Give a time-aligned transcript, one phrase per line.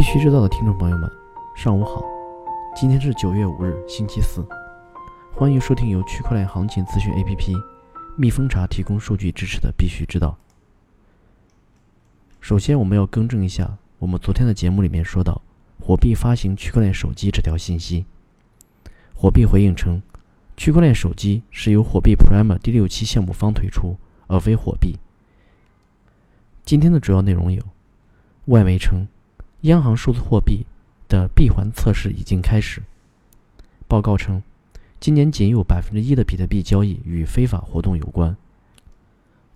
[0.00, 1.12] 必须知道的听众朋友们，
[1.54, 2.02] 上午好！
[2.74, 4.42] 今天是九月五日，星期四，
[5.30, 7.54] 欢迎收听由区块链行情资讯 APP
[8.16, 10.38] 蜜蜂茶提供数据支持的《必须知道》。
[12.40, 15.42] 首先，我们要更正一下我们昨天的节目里面说到
[15.78, 18.06] 火币发行区块链手机这条信息。
[19.14, 20.00] 火币回应称，
[20.56, 23.98] 区块链手机是由火币 Primer 第六期项目方推出，
[24.28, 24.98] 而非火币。
[26.64, 27.62] 今天的主要内容有：
[28.46, 29.06] 外媒称。
[29.62, 30.64] 央行数字货币
[31.06, 32.82] 的闭环测试已经开始。
[33.86, 34.42] 报告称，
[34.98, 38.34] 今年仅有百分之一的比特币交易与非法活动有关。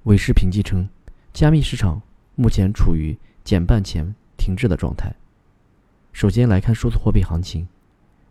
[0.03, 0.87] 韦氏评级称，
[1.33, 2.03] 加密市场
[2.35, 5.15] 目前处于减半前停滞的状态。
[6.13, 7.67] 首先来看数字货币行情，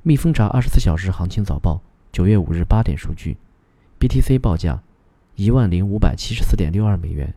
[0.03, 3.35] 蜜蜂查二十四小时行情早报九月五日八点数据
[3.99, 4.83] ，BTC 报价
[5.35, 7.33] 一万零五百七十四点六二美元，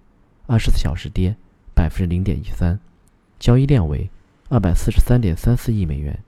[0.47, 1.35] 二十四小时跌
[1.75, 2.79] 百分之零点一三，
[3.39, 4.11] 交易量为。
[4.49, 6.21] 二百四十三点三四亿美元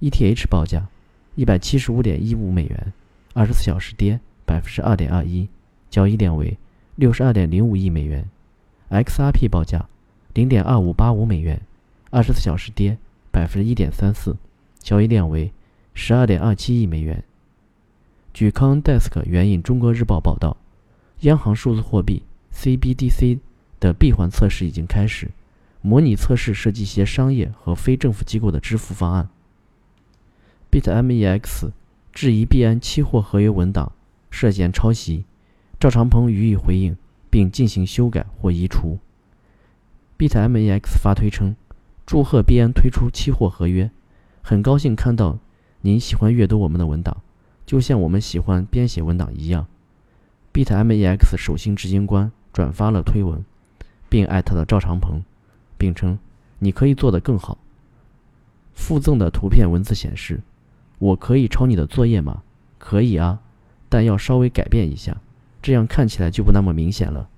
[0.00, 0.86] ，ETH 报价
[1.34, 2.92] 一百七十五点一五美元，
[3.32, 5.48] 二十四小时跌百分之二点二一，
[5.88, 6.58] 交易量为
[6.94, 8.28] 六十二点零五亿美元
[8.90, 9.88] ；XRP 报价
[10.34, 11.58] 零点二五八五美元，
[12.10, 12.98] 二十四小时跌
[13.30, 14.36] 百分之一点三四，
[14.80, 15.50] 交易量为
[15.94, 17.24] 十二点二七亿美元。
[18.34, 20.58] 据 CoinDesk 援引中国日报报道，
[21.20, 22.22] 央行数字货币
[22.52, 23.38] CBDC
[23.80, 25.30] 的闭环测试已经开始。
[25.80, 29.28] 模拟测试涉及一些商业和非政府机构的支付方案。
[30.70, 31.70] BitMEX
[32.12, 33.92] 质疑币安期货合约文档
[34.30, 35.24] 涉嫌抄袭，
[35.78, 36.96] 赵长鹏予以回应
[37.30, 38.98] 并进行修改或移除。
[40.18, 41.54] BitMEX 发推称
[42.04, 43.90] ：“祝贺币安推出期货合约，
[44.42, 45.38] 很高兴看到
[45.82, 47.22] 您喜欢阅读我们的文档，
[47.64, 49.66] 就像我们喜欢编写文档一样。
[50.52, 53.44] ”BitMEX 首席执行官转发了推文，
[54.08, 55.22] 并艾特了赵长鹏。
[55.78, 56.18] 并称
[56.58, 57.56] ：“你可以做得更好。”
[58.74, 60.40] 附赠的图片文字显示
[60.98, 62.42] ：“我可以抄你的作业吗
[62.78, 63.40] ？”“可以啊，
[63.88, 65.16] 但要稍微改变一下，
[65.62, 67.28] 这样看起来就不那么明显了。”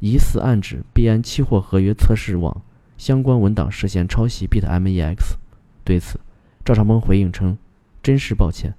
[0.00, 2.62] 疑似暗指币安期货合约测试网
[2.98, 5.36] 相关文档涉嫌抄袭 BitMEX。
[5.84, 6.20] 对此，
[6.64, 7.56] 赵长鹏回应称
[8.02, 8.74] ：“真是抱歉，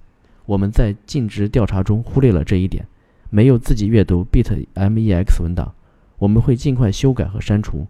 [0.46, 2.86] 我们在尽职调查中忽略了这一点，
[3.30, 5.74] 没有自己阅读 BitMEX 文档，
[6.18, 7.86] 我们会尽快修改和删除。”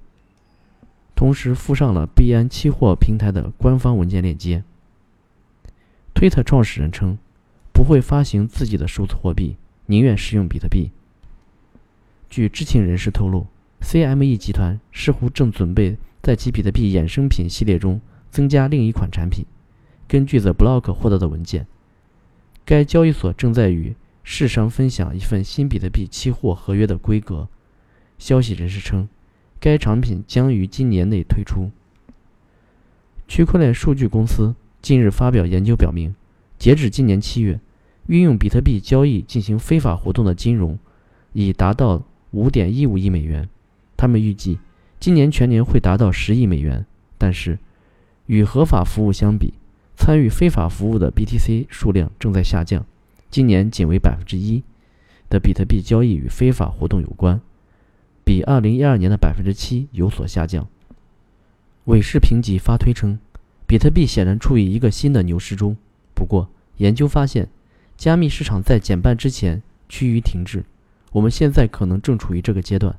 [1.18, 4.62] 同时附上了币安期货平台的官方文件链接。
[6.14, 7.18] 推特创始人称，
[7.72, 9.56] 不会发行自己的数字货币，
[9.86, 10.92] 宁愿使用比特币。
[12.30, 13.48] 据知情人士透露
[13.80, 18.00] ，CME 集团似乎正准备在其比特币衍生品系列中
[18.30, 19.44] 增加另一款产品。
[20.06, 21.66] 根据 The Block 获得的文件，
[22.64, 27.48] 该交易所正在与市商分享一份新比特币期货合约的规格。
[28.18, 29.08] 消息人士称。
[29.60, 31.70] 该产品将于今年内推出。
[33.26, 36.14] 区块链数据公司近日发表研究表明，
[36.58, 37.60] 截止今年七月，
[38.06, 40.78] 运用比特币交易进行非法活动的金融
[41.32, 43.48] 已达到五点一五亿美元。
[43.97, 44.58] 他们预计
[45.00, 46.86] 今年全年会达到十亿美元。
[47.20, 47.58] 但是，
[48.26, 49.54] 与合法服务相比，
[49.97, 52.86] 参与非法服务的 BTC 数量正在下降。
[53.28, 54.62] 今年仅为百分之一
[55.28, 57.41] 的比特币交易与非法活动有关。
[58.28, 60.69] 比二零一二年的百分之七有所下降。
[61.87, 63.19] 韦氏评级发推称，
[63.66, 65.75] 比特币显然处于一个新的牛市中。
[66.12, 67.49] 不过，研究发现，
[67.97, 70.66] 加密市场在减半之前趋于停滞。
[71.12, 72.94] 我们现在可能正处于这个阶段。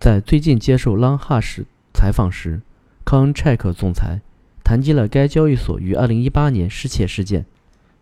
[0.00, 2.62] 在最近接受 LongHash 采访时
[3.04, 4.22] ，Coincheck 总裁
[4.64, 7.44] 谈及了该交易所于二零一八年失窃事件，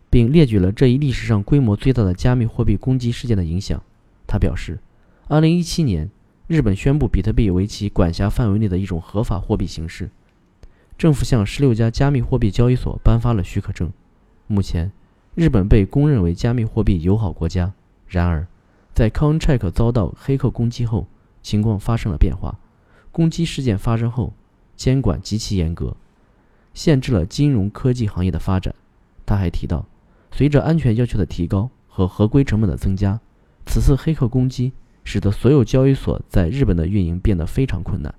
[0.08, 3.82] 并列举了这一历史上规模最大的加密货币攻击事件的影响。
[4.30, 4.78] 他表示
[5.28, 6.08] ，2017年，
[6.46, 10.08] 日本宣布比特币为其管辖范围内的一种合法货币形式。
[10.96, 13.92] 政府向16家加密货币交易所颁发了许可证。
[14.46, 14.92] 目前，
[15.34, 17.72] 日本被公认为加密货币友好国家。
[18.06, 18.46] 然而，
[18.94, 21.08] 在 Coincheck 遭到黑客攻击后，
[21.42, 22.56] 情况发生了变化。
[23.10, 24.32] 攻击事件发生后，
[24.76, 25.96] 监管极其严格，
[26.72, 28.72] 限制了金融科技行业的发展。
[29.26, 29.86] 他还提到，
[30.30, 33.18] 随着安全要求的提高和合规成本的增加。
[33.70, 34.72] 此次黑客攻击
[35.04, 38.12] 使得所有交易所在日本的运营变得非常困难。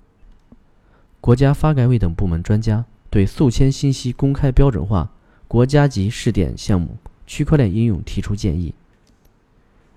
[1.20, 5.12] 国家发改委等部门专家对宿迁信息公开标准化
[5.46, 6.96] 国家级试点项目
[7.26, 8.74] 区块链应用提出建议。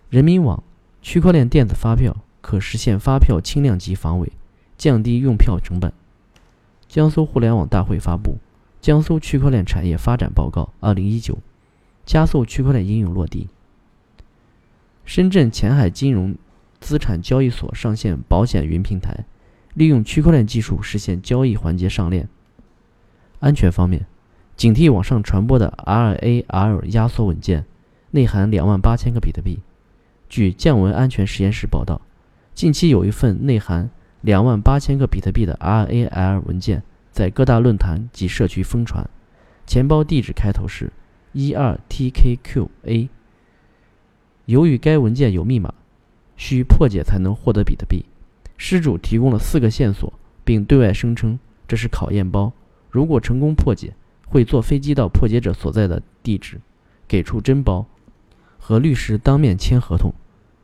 [0.10, 0.62] 人民网
[1.02, 4.30] 区块链电子发票可实现发票轻量级防伪，
[4.78, 5.94] 降低用票成本。
[6.90, 8.32] 江苏互联网大会发布
[8.82, 11.36] 《江苏区块链产业发展报告（二零一九）》，
[12.06, 13.48] 加速区块链应用落地。
[15.06, 16.36] 深圳前海金融
[16.80, 19.26] 资产交易所上线保险云平台，
[19.76, 22.28] 利用区块链技术实现交易环节上链。
[23.40, 24.08] 安全方面，
[24.56, 27.66] 警惕网上传播的 RAL 压缩文件，
[28.12, 29.60] 内含两万八千个比特币。
[30.28, 32.02] 据降文安全实验室报道，
[32.56, 33.90] 近期有一份内含
[34.22, 36.82] 两万八千个比特币的 RAL 文件
[37.12, 39.08] 在各大论坛及社区疯传，
[39.68, 40.92] 钱包地址开头是
[41.32, 43.10] 一二 TKQA。
[44.46, 45.74] 由于该文件有密码，
[46.38, 48.06] 需破解才能获得比特币。
[48.58, 50.14] 失主提供了四个线索，
[50.44, 51.38] 并对外声称
[51.68, 52.52] 这是考验包。
[52.90, 53.94] 如果成功破解，
[54.28, 56.62] 会坐飞机到破解者所在的地址，
[57.08, 57.86] 给出真包，
[58.58, 60.14] 和律师当面签合同。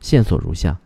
[0.00, 0.80] 线索如下：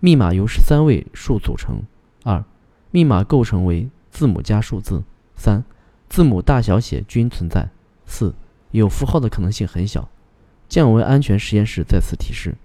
[0.00, 1.76] 密码由十三位数组成；
[2.24, 2.44] 二，
[2.90, 5.02] 密码构成为字母加数字；
[5.36, 5.64] 三，
[6.08, 7.68] 字母大小写均存在；
[8.04, 8.34] 四，
[8.72, 10.08] 有符号的可能性很小。
[10.68, 12.56] 降维安全实验室再次提示：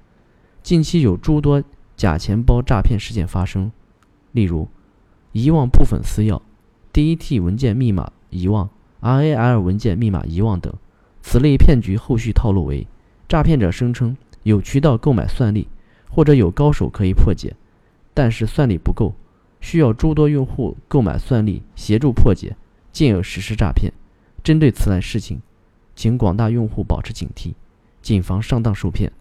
[0.62, 1.64] 近期有诸多
[1.96, 3.72] 假钱包诈骗事件发生，
[4.32, 4.68] 例如
[5.32, 6.42] 遗忘部分私钥、
[6.92, 8.12] DET 文件密码。
[8.36, 8.68] 遗忘
[9.00, 10.74] RAL 文件密码遗忘等，
[11.22, 12.88] 此类骗局后续套路为：
[13.30, 15.68] 诈骗者声称有渠道购买算力，
[16.10, 17.56] 或者有高手可以破解，
[18.16, 19.14] 但是算力不够，
[19.62, 22.56] 需要诸多用户购买算力协助破解，
[22.92, 23.94] 进而实施诈骗。
[24.44, 25.40] 针对此类事情，
[25.96, 27.54] 请广大用户保持警惕，
[28.04, 29.12] 谨防上当受骗。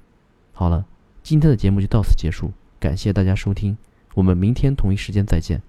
[0.52, 0.84] 好了，
[1.22, 3.78] 今天的节目就到此结束，感谢大家收听，
[4.14, 5.62] 我们明天同一时间再见。